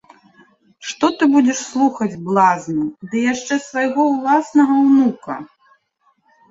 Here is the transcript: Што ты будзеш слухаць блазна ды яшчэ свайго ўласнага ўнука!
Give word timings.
Што 0.91 1.05
ты 1.19 1.23
будзеш 1.33 1.59
слухаць 1.75 2.17
блазна 2.31 2.83
ды 3.13 3.17
яшчэ 3.33 3.55
свайго 3.69 4.01
ўласнага 4.17 4.73
ўнука! 4.89 5.43